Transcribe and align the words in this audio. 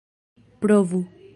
provu 0.59 1.05